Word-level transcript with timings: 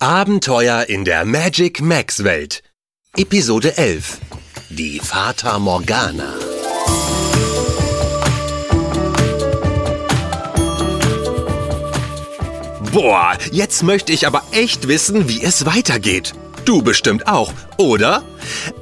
Abenteuer 0.00 0.88
in 0.88 1.04
der 1.04 1.24
Magic 1.24 1.80
Max 1.80 2.22
Welt. 2.22 2.62
Episode 3.16 3.76
11. 3.76 4.18
Die 4.68 5.00
Fata 5.00 5.58
Morgana. 5.58 6.34
Boah, 12.92 13.36
jetzt 13.50 13.82
möchte 13.82 14.12
ich 14.12 14.28
aber 14.28 14.44
echt 14.52 14.86
wissen, 14.86 15.28
wie 15.28 15.42
es 15.42 15.66
weitergeht. 15.66 16.32
Du 16.64 16.82
bestimmt 16.82 17.26
auch, 17.26 17.52
oder? 17.76 18.22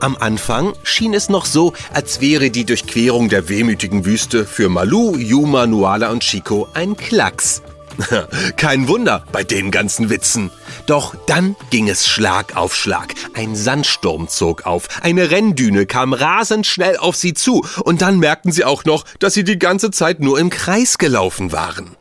Am 0.00 0.16
Anfang 0.16 0.74
schien 0.82 1.14
es 1.14 1.30
noch 1.30 1.46
so, 1.46 1.72
als 1.94 2.20
wäre 2.20 2.50
die 2.50 2.66
Durchquerung 2.66 3.30
der 3.30 3.48
wehmütigen 3.48 4.04
Wüste 4.04 4.44
für 4.44 4.68
Malu, 4.68 5.16
Yuma, 5.16 5.66
Nuala 5.66 6.10
und 6.10 6.22
Chico 6.22 6.68
ein 6.74 6.94
Klacks. 6.94 7.62
Kein 8.56 8.88
Wunder 8.88 9.24
bei 9.32 9.44
den 9.44 9.70
ganzen 9.70 10.10
Witzen. 10.10 10.50
Doch 10.86 11.14
dann 11.26 11.56
ging 11.70 11.88
es 11.88 12.06
Schlag 12.06 12.56
auf 12.56 12.74
Schlag. 12.74 13.14
Ein 13.34 13.56
Sandsturm 13.56 14.28
zog 14.28 14.66
auf, 14.66 14.88
eine 15.02 15.30
Renndüne 15.30 15.86
kam 15.86 16.12
rasend 16.12 16.66
schnell 16.66 16.96
auf 16.96 17.16
sie 17.16 17.34
zu, 17.34 17.64
und 17.84 18.02
dann 18.02 18.18
merkten 18.18 18.52
sie 18.52 18.64
auch 18.64 18.84
noch, 18.84 19.04
dass 19.18 19.34
sie 19.34 19.44
die 19.44 19.58
ganze 19.58 19.90
Zeit 19.90 20.20
nur 20.20 20.38
im 20.38 20.50
Kreis 20.50 20.98
gelaufen 20.98 21.52
waren. 21.52 21.96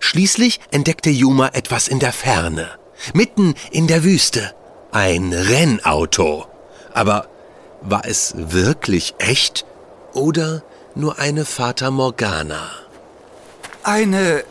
Schließlich 0.00 0.60
entdeckte 0.70 1.10
Yuma 1.10 1.48
etwas 1.48 1.88
in 1.88 1.98
der 1.98 2.12
Ferne, 2.12 2.68
mitten 3.12 3.54
in 3.70 3.86
der 3.86 4.04
Wüste. 4.04 4.54
Ein 4.92 5.32
Rennauto. 5.32 6.46
Aber 6.92 7.28
war 7.82 8.04
es 8.04 8.34
wirklich 8.36 9.14
echt 9.18 9.64
oder 10.12 10.62
nur 10.94 11.18
eine 11.18 11.44
Fata 11.44 11.90
Morgana? 11.90 12.70
Eine 13.82 14.44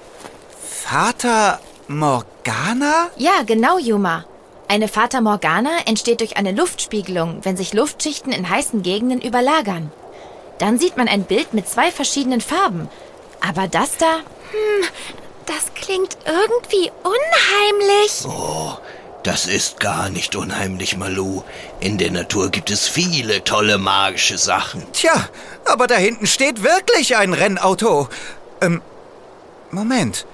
Fata 0.92 1.60
Morgana? 1.88 3.12
Ja, 3.16 3.44
genau, 3.46 3.78
Yuma. 3.78 4.26
Eine 4.68 4.88
Fata 4.88 5.22
Morgana 5.22 5.70
entsteht 5.86 6.20
durch 6.20 6.36
eine 6.36 6.52
Luftspiegelung, 6.52 7.42
wenn 7.44 7.56
sich 7.56 7.76
Luftschichten 7.76 8.32
in 8.32 8.50
heißen 8.50 8.82
Gegenden 8.82 9.22
überlagern. 9.22 9.92
Dann 10.58 10.80
sieht 10.80 10.98
man 10.98 11.08
ein 11.08 11.26
Bild 11.26 11.54
mit 11.54 11.70
zwei 11.70 11.92
verschiedenen 11.92 12.42
Farben. 12.42 12.90
Aber 13.40 13.68
das 13.68 13.98
da, 13.98 14.16
Hm, 14.16 14.88
das 15.46 15.76
klingt 15.76 16.18
irgendwie 16.26 16.92
unheimlich. 17.04 18.26
Oh, 18.26 18.76
das 19.22 19.46
ist 19.46 19.80
gar 19.80 20.10
nicht 20.10 20.36
unheimlich, 20.36 20.98
Malu. 20.98 21.44
In 21.80 22.00
der 22.00 22.10
Natur 22.10 22.50
gibt 22.50 22.72
es 22.72 22.88
viele 22.88 23.44
tolle 23.44 23.78
magische 23.78 24.40
Sachen. 24.40 24.92
Tja, 24.94 25.30
aber 25.66 25.86
da 25.86 25.98
hinten 25.98 26.26
steht 26.26 26.64
wirklich 26.64 27.16
ein 27.16 27.34
Rennauto. 27.34 28.10
Ähm, 28.60 28.82
Moment. 29.70 30.26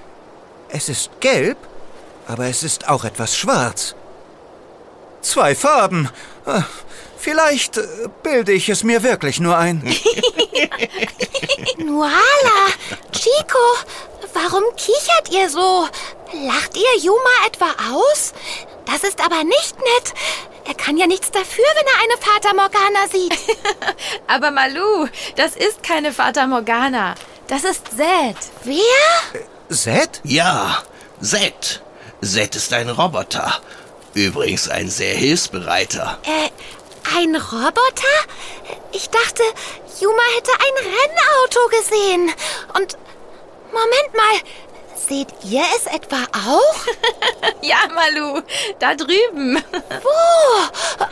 Es 0.76 0.90
ist 0.90 1.10
gelb, 1.20 1.56
aber 2.28 2.44
es 2.48 2.62
ist 2.62 2.90
auch 2.90 3.04
etwas 3.04 3.34
schwarz. 3.34 3.94
Zwei 5.22 5.54
Farben. 5.54 6.10
Äh, 6.44 6.60
Vielleicht 7.16 7.78
äh, 7.78 7.86
bilde 8.22 8.52
ich 8.52 8.68
es 8.68 8.84
mir 8.84 9.02
wirklich 9.02 9.40
nur 9.40 9.56
ein. 9.56 9.78
Nuala, 11.78 12.12
Chico, 13.10 13.58
warum 14.34 14.64
kichert 14.76 15.32
ihr 15.32 15.48
so? 15.48 15.88
Lacht 16.46 16.76
ihr 16.76 17.02
Yuma 17.02 17.46
etwa 17.46 17.70
aus? 17.94 18.34
Das 18.84 19.02
ist 19.02 19.24
aber 19.24 19.44
nicht 19.44 19.78
nett. 19.78 20.12
Er 20.66 20.74
kann 20.74 20.98
ja 20.98 21.06
nichts 21.06 21.30
dafür, 21.30 21.64
wenn 21.74 21.86
er 21.86 22.02
eine 22.02 22.18
Fata 22.20 22.52
Morgana 22.52 23.08
sieht. 23.10 23.38
aber 24.26 24.50
Malu, 24.50 25.08
das 25.36 25.56
ist 25.56 25.82
keine 25.82 26.12
Fata 26.12 26.46
Morgana. 26.46 27.14
Das 27.46 27.64
ist 27.64 27.96
Zed. 27.96 28.36
Wer? 28.64 29.46
Zed? 29.68 30.20
Ja, 30.24 30.82
Zed. 31.20 31.82
Zed 32.22 32.56
ist 32.56 32.72
ein 32.72 32.88
Roboter. 32.88 33.60
Übrigens 34.14 34.68
ein 34.68 34.88
sehr 34.88 35.14
hilfsbereiter. 35.14 36.18
Äh, 36.24 36.50
ein 37.16 37.34
Roboter? 37.34 38.16
Ich 38.92 39.10
dachte, 39.10 39.42
Yuma 40.00 40.22
hätte 40.36 40.52
ein 40.52 40.86
Rennauto 40.86 41.68
gesehen. 41.68 42.30
Und 42.74 42.96
Moment 43.72 44.14
mal, 44.14 44.40
seht 44.96 45.28
ihr 45.44 45.64
es 45.76 45.86
etwa 45.92 46.18
auch? 46.32 46.76
ja, 47.62 47.78
Malu, 47.94 48.40
da 48.78 48.94
drüben. 48.94 49.56
Wo? 50.02 51.08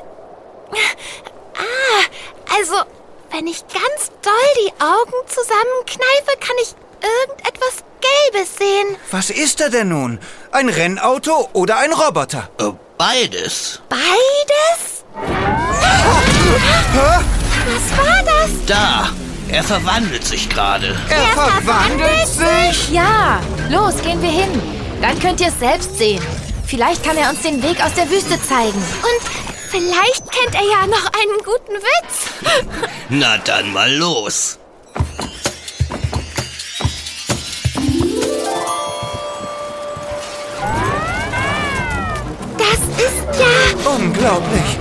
Ah, 1.57 2.57
also, 2.57 2.77
wenn 3.31 3.47
ich 3.47 3.65
ganz 3.69 4.11
doll 4.23 4.33
die 4.65 4.73
Augen 4.81 5.29
zusammenkneife, 5.29 6.39
kann 6.41 6.57
ich 6.63 6.75
irgendetwas 7.03 7.85
Gelbes 8.07 8.57
sehen. 8.57 8.97
Was 9.11 9.31
ist 9.31 9.61
er 9.61 9.71
denn 9.71 9.89
nun? 9.89 10.19
Ein 10.53 10.69
Rennauto 10.69 11.49
oder 11.53 11.79
ein 11.79 11.93
Roboter? 11.93 12.49
Äh, 12.61 12.71
beides. 12.99 13.81
Beides? 13.89 15.05
Was 17.67 17.99
war 17.99 18.23
das? 18.23 18.51
Da, 18.67 19.11
er 19.49 19.63
verwandelt 19.63 20.25
sich 20.25 20.49
gerade. 20.49 20.97
Er, 21.09 21.17
Er 21.17 21.27
verwandelt 21.29 22.29
verwandelt 22.29 22.29
sich? 22.75 22.91
Ja, 22.91 23.41
los, 23.71 23.95
gehen 24.03 24.21
wir 24.23 24.31
hin. 24.31 24.63
Dann 25.01 25.19
könnt 25.19 25.41
ihr 25.41 25.49
es 25.49 25.59
selbst 25.59 25.97
sehen. 25.99 26.23
Vielleicht 26.67 27.05
kann 27.05 27.17
er 27.17 27.31
uns 27.31 27.43
den 27.43 27.63
Weg 27.63 27.83
aus 27.85 27.95
der 27.95 28.09
Wüste 28.11 28.41
zeigen. 28.43 28.79
Und 28.79 29.23
vielleicht 29.71 30.31
kennt 30.31 30.55
er 30.55 30.63
ja 30.65 30.87
noch 30.87 31.07
einen 31.13 31.39
guten 31.45 31.75
Witz. 31.75 32.31
Na 33.11 33.37
dann 33.39 33.73
mal 33.73 33.93
los. 33.95 34.59
Ja... 43.39 43.91
Unglaublich. 43.91 44.79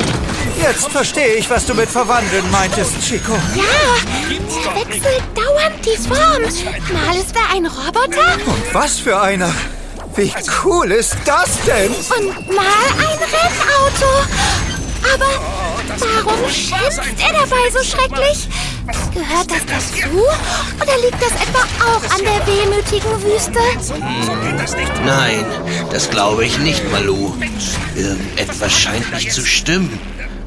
Jetzt 0.61 0.89
verstehe 0.89 1.35
ich, 1.35 1.49
was 1.49 1.65
du 1.65 1.73
mit 1.73 1.89
verwandeln 1.89 2.49
meintest, 2.51 3.01
Chico. 3.01 3.33
Ja, 3.55 3.63
er 4.29 4.75
wechselt 4.75 5.23
dauernd 5.35 5.85
die 5.85 5.97
Form. 5.97 6.41
Mal 6.93 7.15
ist 7.17 7.35
er 7.35 7.55
ein 7.55 7.65
Roboter 7.65 8.37
Und 8.45 8.73
was 8.73 8.99
für 8.99 9.19
einer. 9.19 9.53
Wie 10.15 10.31
cool 10.63 10.91
ist 10.91 11.17
das 11.25 11.59
denn? 11.65 11.91
und 11.91 12.47
mal 12.55 12.65
ein 12.99 13.17
Rennauto. 13.17 14.11
Aber 15.13 15.25
warum 15.97 16.49
schimpft 16.49 17.19
er 17.19 17.33
dabei 17.33 17.69
so 17.71 17.83
schrecklich? 17.83 18.47
Gehört 19.13 19.49
das 19.49 19.66
dazu? 19.66 20.09
Oder 20.81 20.97
liegt 20.97 21.21
das 21.21 21.31
etwa 21.31 21.63
auch 21.85 22.03
an 22.13 22.21
der 22.21 22.45
wehmütigen 22.47 23.23
Wüste? 23.23 23.59
Nein, 25.05 25.45
das 25.91 26.09
glaube 26.09 26.45
ich 26.45 26.57
nicht, 26.59 26.83
Malu. 26.91 27.33
Irgendetwas 27.95 28.73
scheint 28.73 29.13
nicht 29.13 29.31
zu 29.31 29.45
stimmen. 29.45 29.99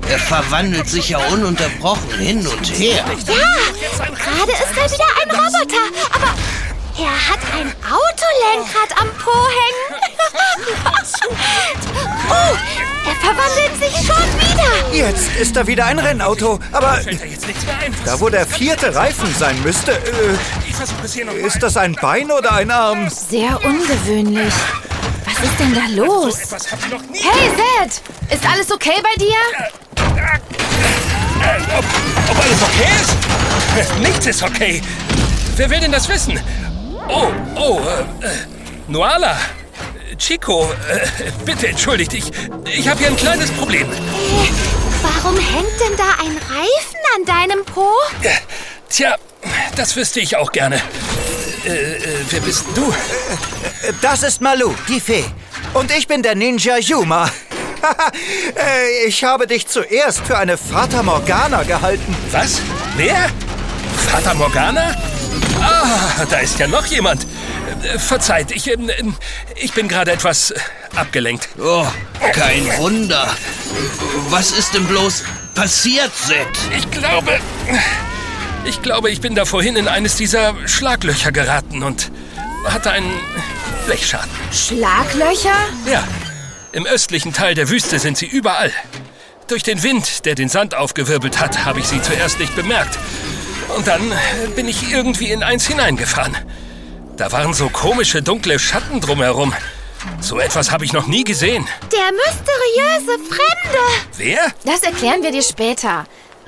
Er 0.09 0.19
verwandelt 0.19 0.89
sich 0.89 1.09
ja 1.09 1.19
ununterbrochen 1.33 2.19
hin 2.19 2.47
und 2.47 2.79
her. 2.79 3.05
Ja, 3.07 3.17
gerade 3.17 4.53
ist 4.53 4.77
er 4.77 4.91
wieder 4.91 5.09
ein 5.23 5.31
Roboter. 5.31 5.85
Aber 6.13 6.35
er 6.99 7.31
hat 7.31 7.41
ein 7.59 7.73
Autolenkrad 7.83 9.01
am 9.01 9.09
Po 9.19 9.33
Jetzt 15.07 15.37
ist 15.37 15.55
da 15.55 15.65
wieder 15.69 15.87
ein 15.87 16.01
Rennauto. 16.01 16.59
Aber 16.73 16.99
da, 18.05 18.21
wo 18.21 18.29
der 18.29 18.45
vierte 18.45 18.93
Reifen 18.93 19.33
sein 19.39 19.57
müsste, 19.63 19.93
äh, 19.93 21.47
ist 21.47 21.63
das 21.63 21.77
ein 21.77 21.95
Bein 21.95 22.33
oder 22.33 22.53
ein 22.55 22.73
Arm? 22.73 23.09
Sehr 23.09 23.65
ungewöhnlich. 23.65 24.53
Was 25.25 25.45
ist 25.45 25.61
denn 25.61 25.75
da 25.75 25.83
los? 25.95 26.39
Hey, 27.13 27.51
Zed! 27.55 28.03
Ist 28.33 28.51
alles 28.51 28.73
okay 28.73 29.01
bei 29.01 29.15
dir? 29.17 29.37
Ob, 31.79 31.85
ob 32.29 32.45
alles 32.45 32.63
okay 32.63 32.89
ist? 33.01 33.99
Nichts 34.01 34.27
ist 34.27 34.43
okay. 34.43 34.83
Wer 35.55 35.71
will 35.71 35.79
denn 35.79 35.93
das 35.93 36.09
wissen? 36.09 36.41
Oh, 37.09 37.29
oh, 37.55 37.79
äh, 38.21 38.27
äh, 38.27 38.31
Noala. 38.89 39.37
Chico, 40.19 40.69
äh, 40.89 41.31
bitte 41.45 41.69
entschuldigt, 41.69 42.15
ich, 42.15 42.33
ich 42.65 42.89
habe 42.89 42.99
hier 42.99 43.09
ein 43.09 43.17
kleines 43.17 43.51
Problem. 43.53 43.87
Warum 45.27 45.41
hängt 45.41 45.81
denn 45.81 45.97
da 45.97 46.05
ein 46.23 46.39
Reifen 46.39 47.01
an 47.17 47.25
deinem 47.25 47.65
Po? 47.65 47.91
Tja, 48.89 49.17
das 49.75 49.97
wüsste 49.97 50.21
ich 50.21 50.37
auch 50.37 50.53
gerne. 50.53 50.77
Äh, 51.67 51.97
äh, 51.97 51.99
wer 52.31 52.41
bist 52.43 52.65
denn 52.69 52.75
du? 52.77 52.95
Das 54.01 54.23
ist 54.23 54.41
Malu, 54.41 54.73
die 54.87 55.01
Fee. 55.01 55.25
Und 55.75 55.91
ich 55.91 56.07
bin 56.07 56.23
der 56.23 56.37
Ninja 56.37 56.79
Yuma. 56.79 57.29
Äh, 58.57 59.07
ich 59.07 59.23
habe 59.23 59.47
dich 59.47 59.67
zuerst 59.69 60.21
für 60.21 60.39
eine 60.39 60.57
Fata 60.57 61.03
Morgana 61.03 61.63
gehalten. 61.63 62.17
Was? 62.33 62.61
Wer? 62.97 63.29
Fata 64.11 64.35
Morgana? 64.35 64.97
Ah, 65.61 66.25
da 66.29 66.39
ist 66.39 66.59
ja 66.59 66.67
noch 66.67 66.87
jemand. 66.87 67.27
Äh, 67.83 67.99
Verzeiht, 67.99 68.51
ich, 68.51 68.69
ich 69.57 69.73
bin 69.73 69.87
gerade 69.89 70.11
etwas 70.11 70.53
abgelenkt. 70.97 71.49
Oh, 71.59 71.87
kein 72.33 72.67
Wunder. 72.79 73.35
Was 74.31 74.53
ist 74.53 74.75
denn 74.75 74.87
bloß 74.87 75.25
passiert, 75.55 76.11
Zed? 76.15 76.47
Ich 76.77 76.91
glaube, 76.91 77.39
ich 78.65 78.83
glaube, 78.83 79.11
ich 79.11 79.21
bin 79.21 79.35
da 79.35 79.45
vorhin 79.45 79.77
in 79.77 79.89
eines 79.89 80.17
dieser 80.17 80.55
Schlaglöcher 80.67 81.33
geraten 81.33 81.83
und 81.83 82.11
hatte 82.65 82.91
einen 82.91 83.13
Blechschaden. 83.87 84.31
Schlaglöcher? 84.53 85.55
Ja, 85.91 86.03
Im 86.73 86.87
östlichen 86.87 87.33
Teil 87.33 87.55
der 87.55 87.69
Wüste 87.69 87.99
sind 87.99 88.19
sie 88.19 88.27
überall. 88.27 88.73
Durch 89.49 89.63
den 89.63 89.83
Wind, 89.83 90.25
der 90.25 90.35
den 90.35 90.49
Sand 90.49 90.75
aufgewirbelt 90.75 91.39
hat, 91.39 91.65
habe 91.65 91.79
ich 91.79 91.87
sie 91.87 92.03
zuerst 92.03 92.41
nicht 92.41 92.57
bemerkt. 92.57 92.99
Und 93.77 93.87
dann 93.87 94.01
bin 94.57 94.67
ich 94.67 94.91
irgendwie 94.91 95.31
in 95.31 95.43
eins 95.43 95.67
hineingefahren. 95.67 96.37
Da 97.17 97.31
waren 97.33 97.55
so 97.55 97.69
komische 97.69 98.23
dunkle 98.23 98.59
Schatten 98.59 99.01
drumherum. 99.01 99.55
So 100.21 100.39
etwas 100.41 100.71
habe 100.71 100.85
ich 100.85 100.93
noch 100.93 101.07
nie 101.07 101.25
gesehen. 101.25 101.67
Der 101.93 102.11
mysteriöse 102.13 103.19
Fremde. 103.29 103.79
Wer? 104.17 104.39
Das 104.65 104.83
erklären 104.83 105.23
wir 105.23 105.31
dir 105.31 105.43
später. 105.43 106.05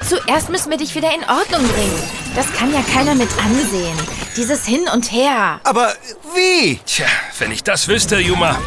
Zuerst 0.07 0.49
müssen 0.49 0.71
wir 0.71 0.79
dich 0.79 0.95
wieder 0.95 1.13
in 1.15 1.23
Ordnung 1.23 1.67
bringen. 1.69 2.03
Das 2.35 2.53
kann 2.53 2.73
ja 2.73 2.83
keiner 2.95 3.15
mit 3.15 3.29
ansehen. 3.39 3.97
Dieses 4.37 4.65
Hin 4.65 4.89
und 4.93 5.11
Her. 5.11 5.61
Aber 5.65 5.95
wie? 6.35 6.79
Tja, 6.87 7.07
wenn 7.39 7.51
ich 7.51 7.65
das 7.65 7.89
wüsste, 7.89 8.19
Juma. 8.19 8.59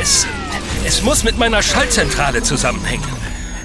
Es, 0.00 0.26
es 0.84 1.02
muss 1.02 1.24
mit 1.24 1.38
meiner 1.38 1.62
Schaltzentrale 1.62 2.42
zusammenhängen. 2.42 3.06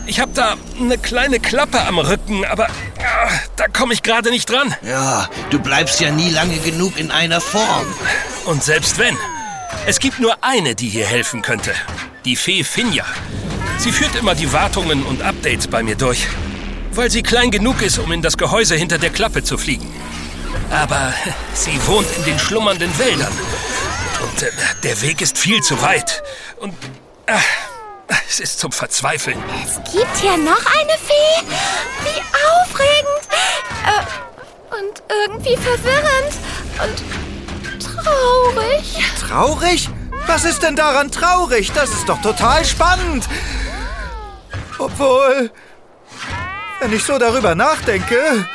Ich 0.06 0.20
habe 0.20 0.32
da 0.34 0.56
eine 0.80 0.98
kleine 0.98 1.40
Klappe 1.40 1.82
am 1.82 1.98
Rücken, 1.98 2.44
aber 2.46 2.68
ah, 2.68 3.30
da 3.56 3.68
komme 3.68 3.94
ich 3.94 4.04
gerade 4.04 4.32
nicht 4.32 4.50
dran. 4.50 4.76
Ja, 4.82 5.30
du 5.50 5.60
bleibst 5.60 6.02
ja 6.02 6.12
nie 6.12 6.30
lange 6.30 6.58
genug 6.58 6.98
in 6.98 7.10
einer 7.12 7.40
Form. 7.40 7.86
Und 8.46 8.64
selbst 8.64 8.98
wenn, 8.98 9.18
es 9.86 10.00
gibt 10.00 10.20
nur 10.20 10.44
eine, 10.44 10.76
die 10.76 10.90
hier 10.90 11.06
helfen 11.06 11.42
könnte. 11.42 11.74
Die 12.26 12.36
Fee 12.36 12.64
Finja. 12.64 13.06
Sie 13.78 13.92
führt 13.92 14.16
immer 14.16 14.36
die 14.36 14.52
Wartungen 14.54 15.04
und 15.04 15.22
Updates 15.22 15.68
bei 15.68 15.84
mir 15.84 15.96
durch, 15.96 16.28
weil 16.92 17.12
sie 17.12 17.22
klein 17.24 17.52
genug 17.52 17.82
ist, 17.82 18.00
um 18.00 18.12
in 18.12 18.22
das 18.22 18.38
Gehäuse 18.38 18.76
hinter 18.76 18.98
der 18.98 19.10
Klappe 19.10 19.44
zu 19.44 19.58
fliegen. 19.58 19.94
Aber 20.72 21.14
sie 21.54 21.80
wohnt 21.88 22.08
in 22.18 22.26
den 22.26 22.40
schlummernden 22.40 22.98
Wäldern. 22.98 23.34
Und 24.22 24.42
äh, 24.42 24.52
der 24.84 25.02
Weg 25.02 25.22
ist 25.22 25.38
viel 25.38 25.62
zu 25.62 25.82
weit. 25.82 26.24
Und 26.60 26.74
äh, 27.26 27.34
es 28.30 28.40
ist 28.40 28.60
zum 28.60 28.72
Verzweifeln. 28.72 29.38
Es 29.66 29.76
gibt 29.92 30.18
hier 30.18 30.38
noch 30.38 30.66
eine 30.66 30.98
Fee. 30.98 31.46
Wie 32.04 32.22
aufregend. 32.62 33.24
Äh, 33.86 34.76
und 34.76 35.04
irgendwie 35.10 35.58
verwirrend. 35.58 36.34
Und 36.82 37.84
traurig. 37.84 38.43
Traurig? 39.28 39.90
Was 40.28 40.46
ist 40.46 40.64
denn 40.64 40.76
daran 40.76 41.12
traurig? 41.12 41.72
Das 41.74 41.90
ist 41.90 42.08
doch 42.08 42.22
total 42.22 42.66
spannend. 42.66 43.28
Obwohl, 44.78 45.52
wenn 46.80 46.94
ich 46.94 47.04
so 47.04 47.18
darüber 47.18 47.56
nachdenke, 47.56 48.46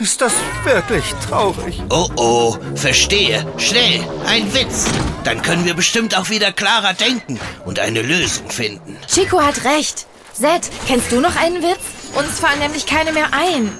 ist 0.00 0.20
das 0.20 0.32
wirklich 0.64 1.04
traurig. 1.28 1.82
Oh 1.90 2.08
oh, 2.16 2.56
verstehe. 2.74 3.46
Schnell, 3.58 4.04
ein 4.26 4.52
Witz. 4.54 4.86
Dann 5.24 5.42
können 5.42 5.64
wir 5.64 5.74
bestimmt 5.74 6.16
auch 6.16 6.28
wieder 6.30 6.52
klarer 6.52 6.94
denken 6.94 7.38
und 7.64 7.78
eine 7.78 8.02
Lösung 8.02 8.50
finden. 8.50 8.96
Chico 9.06 9.40
hat 9.40 9.64
recht. 9.64 10.06
Zed, 10.32 10.70
kennst 10.86 11.12
du 11.12 11.20
noch 11.20 11.36
einen 11.36 11.62
Witz? 11.62 11.80
Uns 12.14 12.40
fallen 12.40 12.58
nämlich 12.58 12.86
keine 12.86 13.12
mehr 13.12 13.28
ein. 13.32 13.76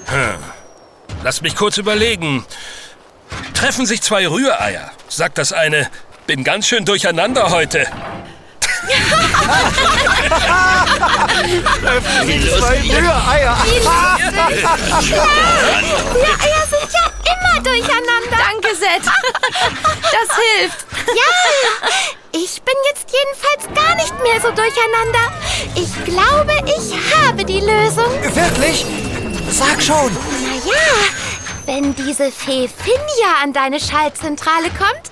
Lass 1.23 1.41
mich 1.41 1.55
kurz 1.55 1.77
überlegen. 1.77 2.45
Treffen 3.53 3.85
sich 3.85 4.01
zwei 4.01 4.27
Rühreier, 4.27 4.91
sagt 5.15 5.37
das 5.37 5.53
eine. 5.53 5.89
Bin 6.27 6.43
ganz 6.43 6.67
schön 6.67 6.85
durcheinander 6.85 7.49
heute. 7.51 7.87
Zwei 12.57 12.79
Rühreier. 12.81 13.57
Wir 13.63 13.83
Eier 16.41 16.65
sind 16.69 16.89
ja 16.91 17.05
immer 17.23 17.61
durcheinander. 17.61 18.37
Danke, 18.37 18.69
Zed. 18.77 19.03
Das 20.01 20.29
hilft. 20.59 20.85
Ja, 21.07 21.31
ich 22.31 22.61
bin 22.61 22.75
jetzt 22.89 23.07
jedenfalls 23.11 23.63
gar 23.75 23.95
nicht 23.95 24.13
mehr 24.23 24.41
so 24.41 24.51
durcheinander. 24.51 25.31
Ich 25.75 25.93
glaube, 26.05 26.53
ich 26.65 26.93
habe 27.17 27.45
die 27.45 27.59
Lösung. 27.59 28.11
Wirklich? 28.33 28.85
Sag 29.49 29.81
schon. 29.81 30.11
Naja, 30.13 30.85
wenn 31.65 31.95
diese 31.95 32.31
Fee 32.31 32.67
Finja 32.67 33.43
an 33.43 33.53
deine 33.53 33.79
Schaltzentrale 33.79 34.69
kommt, 34.69 35.11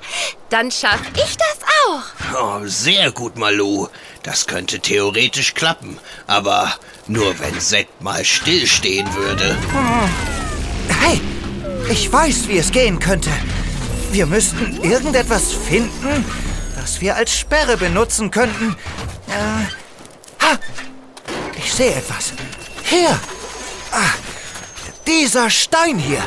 dann 0.50 0.72
schaff 0.72 1.02
ich 1.14 1.38
das 1.38 1.60
auch. 1.88 2.62
Oh, 2.62 2.68
sehr 2.68 3.12
gut, 3.12 3.38
Malu. 3.38 3.88
Das 4.24 4.48
könnte 4.48 4.80
theoretisch 4.80 5.54
klappen, 5.54 6.00
aber 6.28 6.74
nur 7.08 7.40
wenn 7.40 7.60
Zed 7.60 7.88
mal 8.02 8.24
stillstehen 8.24 9.14
würde. 9.16 9.58
Hey, 11.00 11.20
ich 11.90 12.12
weiß, 12.12 12.48
wie 12.48 12.58
es 12.58 12.72
gehen 12.72 13.00
könnte. 13.00 13.32
Wir 14.12 14.26
müssten 14.26 14.82
irgendetwas 14.84 15.54
finden, 15.54 16.26
das 16.76 17.02
wir 17.02 17.16
als 17.16 17.36
Sperre 17.36 17.78
benutzen 17.78 18.30
könnten. 18.30 18.76
Äh, 19.28 20.44
ha! 20.44 20.60
Ich 21.56 21.74
sehe 21.74 21.96
etwas. 21.96 22.34
Hier! 22.84 23.18
Ah, 23.92 24.14
dieser 25.08 25.50
Stein 25.50 25.98
hier. 25.98 26.20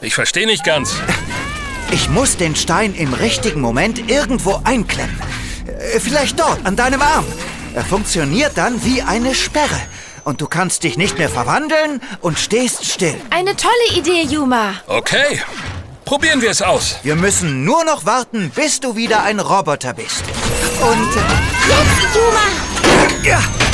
Ich 0.00 0.14
verstehe 0.14 0.46
nicht 0.46 0.64
ganz. 0.64 0.94
Ich 1.90 2.08
muss 2.08 2.36
den 2.36 2.54
Stein 2.54 2.94
im 2.94 3.14
richtigen 3.14 3.60
Moment 3.60 4.10
irgendwo 4.10 4.60
einklemmen. 4.64 5.18
Äh, 5.66 5.98
Vielleicht 6.00 6.38
dort, 6.38 6.64
an 6.64 6.76
deinem 6.76 7.00
Arm. 7.00 7.24
Er 7.74 7.84
funktioniert 7.84 8.52
dann 8.56 8.84
wie 8.84 9.02
eine 9.02 9.34
Sperre. 9.34 9.80
Und 10.24 10.40
du 10.42 10.46
kannst 10.46 10.82
dich 10.84 10.98
nicht 10.98 11.16
mehr 11.16 11.30
verwandeln 11.30 12.02
und 12.20 12.38
stehst 12.38 12.84
still. 12.84 13.14
Eine 13.30 13.56
tolle 13.56 13.96
Idee, 13.96 14.22
Yuma. 14.22 14.74
Okay, 14.86 15.40
probieren 16.04 16.42
wir 16.42 16.50
es 16.50 16.60
aus. 16.60 16.96
Wir 17.02 17.14
müssen 17.16 17.64
nur 17.64 17.84
noch 17.84 18.04
warten, 18.04 18.50
bis 18.54 18.80
du 18.80 18.94
wieder 18.94 19.22
ein 19.22 19.40
Roboter 19.40 19.94
bist. 19.94 20.22
Und... 20.80 21.16
äh, 21.16 21.68
Jetzt, 21.68 22.14
Juma! 22.14 23.24
Ja! 23.24 23.67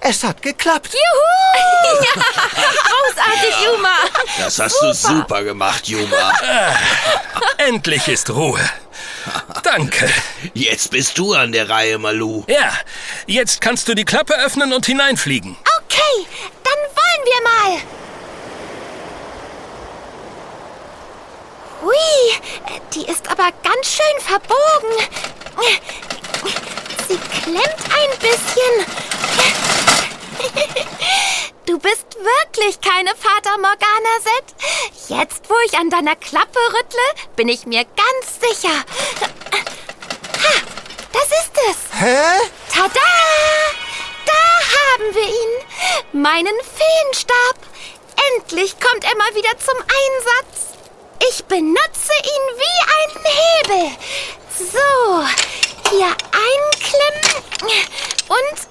Es 0.00 0.24
hat 0.24 0.40
geklappt. 0.40 0.92
Juhu! 0.94 2.00
Großartig, 2.14 3.54
Yuma. 3.66 3.96
Das 4.38 4.58
hast 4.58 4.80
du 4.80 4.92
super 4.92 5.42
gemacht, 5.42 5.86
Juma. 5.88 6.32
Endlich 7.58 8.08
ist 8.08 8.30
Ruhe. 8.30 8.60
Danke. 9.62 10.10
Jetzt 10.54 10.90
bist 10.90 11.18
du 11.18 11.34
an 11.34 11.52
der 11.52 11.68
Reihe, 11.68 11.98
Malu. 11.98 12.44
Ja, 12.48 12.72
jetzt 13.26 13.60
kannst 13.60 13.88
du 13.88 13.94
die 13.94 14.04
Klappe 14.04 14.34
öffnen 14.34 14.72
und 14.72 14.86
hineinfliegen. 14.86 15.56
Okay, 15.84 16.26
dann 16.64 16.80
wollen 16.96 17.24
wir 17.26 17.42
mal. 17.50 17.82
Hui, 21.82 22.40
die 22.94 23.04
ist 23.10 23.28
aber 23.30 23.50
ganz 23.62 23.86
schön 23.86 24.20
verbogen. 24.20 25.08
Sie 27.08 27.18
klemmt 27.42 27.84
ein 27.90 28.18
bisschen. 28.18 28.86
Wirklich 32.38 32.80
keine 32.80 33.10
Fata 33.16 33.56
Morgana, 33.56 34.14
Set. 34.22 34.54
Jetzt, 35.08 35.48
wo 35.48 35.54
ich 35.66 35.76
an 35.78 35.90
deiner 35.90 36.16
Klappe 36.16 36.58
rüttle, 36.68 37.00
bin 37.36 37.48
ich 37.48 37.66
mir 37.66 37.84
ganz 37.84 38.40
sicher. 38.40 38.74
Ha, 40.42 40.52
das 41.12 41.24
ist 41.24 41.52
es. 41.70 42.00
Hä? 42.00 42.40
Tada! 42.72 43.00
Da 44.26 44.32
haben 44.32 45.14
wir 45.14 45.26
ihn. 45.26 46.22
Meinen 46.22 46.54
Feenstab. 46.60 47.56
Endlich 48.36 48.78
kommt 48.78 49.04
er 49.04 49.16
mal 49.16 49.34
wieder 49.34 49.58
zum 49.58 49.78
Einsatz. 49.78 50.78
Ich 51.30 51.44
benutze 51.46 52.12
ihn 52.22 52.44
wie 52.56 52.80
einen 52.98 53.24
Hebel. 53.36 53.96
So, 54.58 55.24
hier 55.90 56.16
einklemmen 56.32 57.42
und 58.28 58.69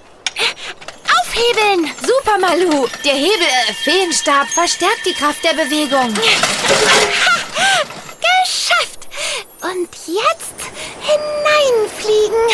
aufhebeln. 1.40 1.92
Super, 2.02 2.38
Malu. 2.38 2.88
Der 3.04 3.14
Hebel, 3.14 3.48
äh, 3.48 3.74
Feenstab 3.74 4.48
verstärkt 4.50 5.06
die 5.06 5.14
Kraft 5.14 5.44
der 5.44 5.54
Bewegung. 5.54 6.14
Geschafft. 8.44 9.08
Und 9.62 9.90
jetzt 10.08 10.56
hineinfliegen. 11.02 12.46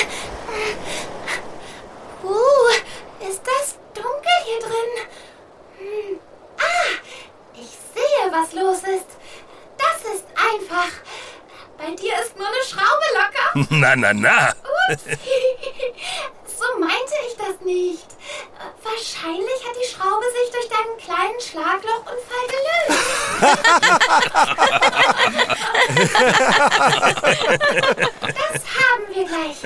Uh, 2.23 2.69
ist 3.29 3.41
das 3.43 3.75
dunkel 3.93 4.37
hier 4.45 4.59
drin? 4.59 4.91
Hm. 5.77 6.19
Ah, 6.57 6.95
ich 7.53 7.69
sehe, 7.93 8.31
was 8.31 8.53
los 8.53 8.77
ist. 8.77 9.09
Das 9.77 9.97
ist 10.13 10.25
einfach. 10.35 10.91
Bei 11.77 11.91
dir 11.91 12.13
ist 12.19 12.37
nur 12.37 12.47
eine 12.47 12.63
Schraube 12.65 13.05
locker. 13.13 13.67
Na, 13.75 13.95
na, 13.95 14.13
na. 14.13 14.55
Ups. 14.89 15.03
so 16.57 16.79
meinte 16.79 17.13
ich 17.27 17.35
das 17.37 17.61
nicht. 17.61 18.14
Wahrscheinlich 19.05 19.61
hat 19.63 19.75
die 19.75 19.85
Schraube 19.87 20.25
sich 20.33 20.49
durch 20.51 20.67
deinen 20.67 20.97
kleinen 20.97 21.39
Schlaglochunfall 21.39 22.47
gelöst. 22.49 23.05
das 28.21 28.63
haben 28.81 29.05
wir 29.13 29.25
gleich. 29.25 29.57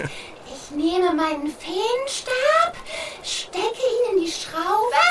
Ich 0.45 0.63
nehme 0.71 1.13
meinen 1.13 1.55
Feenstab, 1.57 2.75
stecke 3.23 3.63
ihn 3.63 4.17
in 4.17 4.25
die 4.25 4.31
Schraube 4.31 5.03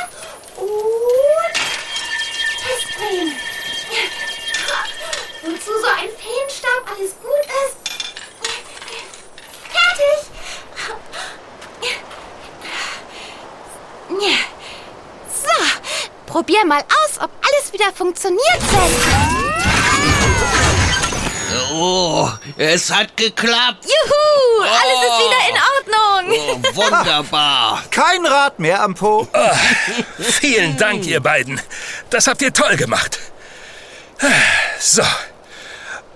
und 0.57 1.57
festdrehen. 2.59 3.35
Wozu 5.43 5.73
Probier 16.39 16.65
mal 16.65 16.79
aus, 16.83 17.19
ob 17.21 17.31
alles 17.43 17.73
wieder 17.73 17.93
funktioniert, 17.93 18.61
Zen. 18.71 18.79
Oh, 21.73 22.29
es 22.57 22.93
hat 22.93 23.17
geklappt. 23.17 23.85
Juhu, 23.85 24.63
alles 24.63 25.03
ist 25.03 25.19
wieder 25.19 25.43
in 25.51 25.57
Ordnung. 25.75 26.39
Oh, 26.39 26.77
wunderbar. 26.77 27.83
Kein 27.91 28.25
Rad 28.25 28.61
mehr 28.61 28.81
am 28.85 28.95
Po. 28.95 29.27
Vielen 30.17 30.77
Dank, 30.77 31.07
ihr 31.07 31.21
beiden. 31.21 31.61
Das 32.11 32.29
habt 32.29 32.41
ihr 32.41 32.53
toll 32.53 32.77
gemacht. 32.77 33.19
So. 34.79 35.03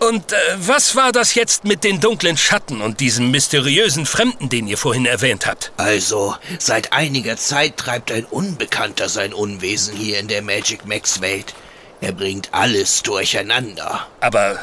Und 0.09 0.33
äh, 0.33 0.37
was 0.57 0.97
war 0.97 1.13
das 1.13 1.37
jetzt 1.37 1.63
mit 1.63 1.85
den 1.85 2.01
dunklen 2.01 2.37
Schatten 2.37 2.81
und 2.81 2.99
diesem 2.99 3.31
mysteriösen 3.31 4.05
Fremden, 4.05 4.49
den 4.49 4.67
ihr 4.67 4.77
vorhin 4.77 5.07
erwähnt 5.07 5.47
habt? 5.47 5.71
Also, 5.77 6.35
seit 6.59 6.93
einiger 6.93 7.37
Zeit 7.37 7.77
treibt 7.77 8.11
ein 8.11 8.25
Unbekannter 8.25 9.09
sein 9.09 9.33
Unwesen 9.33 9.97
hier 9.97 10.19
in 10.19 10.27
der 10.27 10.43
Magic 10.43 10.87
Max 10.87 11.21
Welt. 11.21 11.55
Er 12.01 12.11
bringt 12.11 12.49
alles 12.51 13.05
durcheinander. 13.05 14.09
Aber 14.19 14.59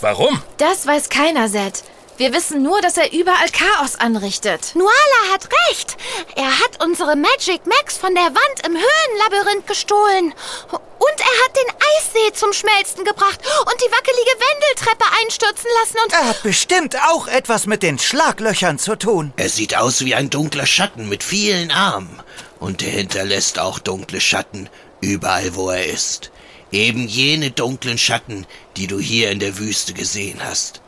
warum? 0.00 0.42
Das 0.56 0.84
weiß 0.84 1.10
keiner, 1.10 1.48
Zed. 1.48 1.84
Wir 2.18 2.34
wissen 2.34 2.62
nur, 2.62 2.80
dass 2.82 2.98
er 2.98 3.12
überall 3.12 3.48
Chaos 3.50 3.96
anrichtet. 3.96 4.74
Nuala 4.74 5.32
hat 5.32 5.48
recht. 5.70 5.96
Er 6.36 6.58
hat 6.60 6.84
unsere 6.84 7.16
Magic 7.16 7.66
Max 7.66 7.96
von 7.96 8.14
der 8.14 8.24
Wand 8.24 8.66
im 8.66 8.76
Höhenlabyrinth 8.76 9.66
gestohlen. 9.66 10.34
Und 10.70 11.18
er 11.18 11.44
hat 11.44 11.56
den 11.56 11.74
Eissee 11.74 12.32
zum 12.34 12.52
Schmelzen 12.52 13.04
gebracht 13.04 13.40
und 13.40 13.80
die 13.80 13.90
wackelige 13.90 14.36
Wendeltreppe 14.38 15.04
einstürzen 15.22 15.70
lassen 15.80 15.96
und... 16.04 16.12
Er 16.12 16.28
hat 16.28 16.42
bestimmt 16.42 16.96
auch 17.08 17.26
etwas 17.28 17.66
mit 17.66 17.82
den 17.82 17.98
Schlaglöchern 17.98 18.78
zu 18.78 18.96
tun. 18.96 19.32
Er 19.36 19.48
sieht 19.48 19.76
aus 19.76 20.04
wie 20.04 20.14
ein 20.14 20.30
dunkler 20.30 20.66
Schatten 20.66 21.08
mit 21.08 21.24
vielen 21.24 21.70
Armen. 21.70 22.22
Und 22.60 22.82
er 22.82 22.90
hinterlässt 22.90 23.58
auch 23.58 23.78
dunkle 23.78 24.20
Schatten 24.20 24.68
überall, 25.00 25.56
wo 25.56 25.70
er 25.70 25.86
ist. 25.86 26.30
Eben 26.70 27.08
jene 27.08 27.50
dunklen 27.50 27.98
Schatten, 27.98 28.46
die 28.76 28.86
du 28.86 29.00
hier 29.00 29.30
in 29.30 29.40
der 29.40 29.58
Wüste 29.58 29.94
gesehen 29.94 30.40
hast. 30.44 30.81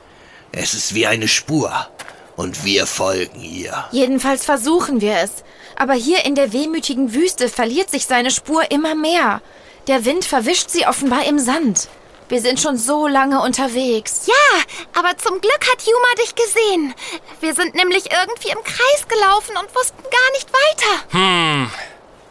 Es 0.57 0.75
ist 0.75 0.95
wie 0.95 1.07
eine 1.07 1.29
Spur. 1.29 1.89
Und 2.37 2.65
wir 2.65 2.87
folgen 2.87 3.43
ihr. 3.43 3.85
Jedenfalls 3.93 4.45
versuchen 4.45 5.01
wir 5.01 5.17
es. 5.19 5.45
Aber 5.77 5.95
hier 5.95 6.25
in 6.25 6.35
der 6.35 6.53
wehmütigen 6.53 7.15
Wüste 7.15 7.49
verliert 7.49 7.91
sich 7.91 8.07
seine 8.07 8.31
Spur 8.31 8.71
immer 8.71 8.95
mehr. 8.95 9.41
Der 9.87 10.05
Wind 10.05 10.25
verwischt 10.25 10.71
sie 10.71 10.87
offenbar 10.87 11.27
im 11.27 11.39
Sand. 11.39 11.89
Wir 12.29 12.41
sind 12.41 12.59
schon 12.59 12.79
so 12.79 13.07
lange 13.07 13.43
unterwegs. 13.43 14.27
Ja, 14.27 14.63
aber 14.99 15.17
zum 15.19 15.41
Glück 15.41 15.61
hat 15.71 15.83
Yuma 15.87 16.15
dich 16.23 16.35
gesehen. 16.35 16.95
Wir 17.41 17.55
sind 17.55 17.75
nämlich 17.75 18.11
irgendwie 18.11 18.51
im 18.51 18.65
Kreis 18.65 19.09
gelaufen 19.09 19.57
und 19.61 19.75
wussten 19.75 20.03
gar 20.03 20.31
nicht 20.33 20.49
weiter. 20.53 21.19
Hm. 21.19 21.71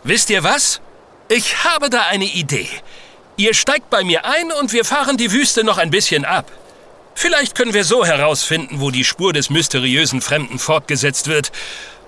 Wisst 0.04 0.30
ihr 0.30 0.44
was? 0.44 0.82
Ich 1.30 1.64
habe 1.64 1.90
da 1.90 2.02
eine 2.04 2.26
Idee. 2.26 2.68
Ihr 3.38 3.54
steigt 3.54 3.90
bei 3.90 4.04
mir 4.04 4.26
ein 4.26 4.52
und 4.52 4.74
wir 4.74 4.84
fahren 4.84 5.18
die 5.18 5.32
Wüste 5.32 5.64
noch 5.64 5.78
ein 5.78 5.92
bisschen 5.92 6.26
ab. 6.26 6.52
Vielleicht 7.16 7.56
können 7.56 7.74
wir 7.74 7.84
so 7.84 8.06
herausfinden, 8.06 8.80
wo 8.80 8.92
die 8.92 9.04
Spur 9.04 9.34
des 9.34 9.50
mysteriösen 9.50 10.22
Fremden 10.22 10.60
fortgesetzt 10.60 11.28
wird. 11.28 11.52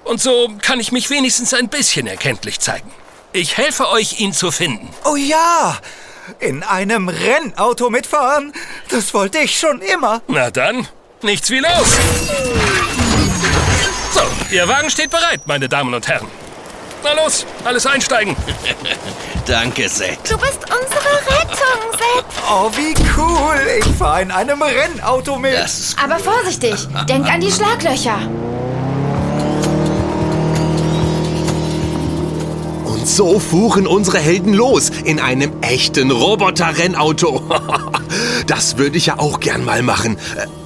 Und 0.03 0.21
so 0.21 0.51
kann 0.61 0.79
ich 0.79 0.91
mich 0.91 1.09
wenigstens 1.09 1.53
ein 1.53 1.69
bisschen 1.69 2.07
erkenntlich 2.07 2.59
zeigen. 2.59 2.91
Ich 3.33 3.57
helfe 3.57 3.89
euch, 3.89 4.19
ihn 4.19 4.33
zu 4.33 4.51
finden. 4.51 4.89
Oh 5.03 5.15
ja, 5.15 5.77
in 6.39 6.63
einem 6.63 7.09
Rennauto 7.09 7.89
mitfahren, 7.89 8.53
das 8.89 9.13
wollte 9.13 9.39
ich 9.39 9.59
schon 9.59 9.81
immer. 9.81 10.21
Na 10.27 10.51
dann, 10.51 10.87
nichts 11.21 11.49
wie 11.49 11.59
los. 11.59 11.97
So, 14.13 14.21
Ihr 14.55 14.67
Wagen 14.67 14.89
steht 14.89 15.09
bereit, 15.09 15.41
meine 15.45 15.67
Damen 15.67 15.93
und 15.93 16.07
Herren. 16.07 16.27
Na 17.05 17.13
los, 17.23 17.45
alles 17.63 17.85
einsteigen. 17.85 18.35
Danke, 19.45 19.87
Seth. 19.87 20.17
Du 20.27 20.35
bist 20.39 20.57
unsere 20.63 21.39
Rettung, 21.39 21.91
Seth. 21.91 22.25
Oh, 22.49 22.71
wie 22.75 22.95
cool. 23.15 23.61
Ich 23.77 23.85
fahre 23.95 24.23
in 24.23 24.31
einem 24.31 24.59
Rennauto 24.59 25.37
mit. 25.37 25.53
Das 25.53 25.79
ist 25.79 26.03
Aber 26.03 26.17
vorsichtig, 26.17 26.73
denk 27.07 27.31
an 27.31 27.41
die 27.41 27.51
Schlaglöcher. 27.51 28.17
Und 32.85 33.07
so 33.07 33.39
fuhren 33.39 33.85
unsere 33.85 34.17
Helden 34.17 34.55
los 34.55 34.89
in 35.03 35.19
einem 35.19 35.61
echten 35.61 36.09
Roboter-Rennauto. 36.09 37.43
Das 38.47 38.77
würde 38.77 38.97
ich 38.97 39.07
ja 39.07 39.17
auch 39.17 39.39
gern 39.39 39.65
mal 39.65 39.81
machen. 39.81 40.17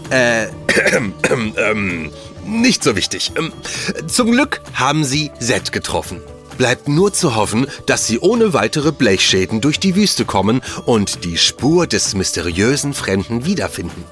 Äh, 0.09 0.43
äh, 0.43 0.49
ähm, 1.57 2.11
nicht 2.49 2.83
so 2.83 2.95
wichtig. 2.95 3.31
Ähm, 3.37 3.53
Zum 4.07 4.31
Glück 4.31 4.61
haben 4.73 5.03
sie 5.03 5.31
Zed 5.39 5.71
getroffen. 5.71 6.21
Bleibt 6.57 6.89
nur 6.89 7.13
zu 7.13 7.35
hoffen, 7.35 7.67
dass 7.85 8.05
sie 8.05 8.19
ohne 8.19 8.53
weitere 8.53 8.91
Blechschäden 8.91 9.61
durch 9.61 9.79
die 9.79 9.95
Wüste 9.95 10.25
kommen 10.25 10.61
und 10.85 11.23
die 11.23 11.37
Spur 11.37 11.87
des 11.87 12.15
mysteriösen 12.15 12.93
Fremden 12.93 13.45
wiederfinden. 13.45 14.03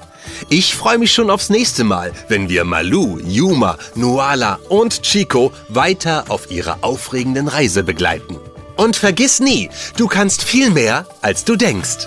Ich 0.48 0.74
freue 0.74 0.98
mich 0.98 1.12
schon 1.12 1.28
aufs 1.28 1.50
nächste 1.50 1.84
Mal, 1.84 2.12
wenn 2.28 2.48
wir 2.48 2.64
Malu, 2.64 3.18
Yuma, 3.18 3.76
Nuala 3.94 4.58
und 4.70 5.02
Chico 5.02 5.52
weiter 5.68 6.24
auf 6.28 6.50
ihrer 6.50 6.78
aufregenden 6.80 7.48
Reise 7.48 7.82
begleiten. 7.82 8.38
Und 8.76 8.96
vergiss 8.96 9.40
nie, 9.40 9.68
du 9.96 10.06
kannst 10.06 10.42
viel 10.42 10.70
mehr, 10.70 11.06
als 11.20 11.44
du 11.44 11.56
denkst. 11.56 12.06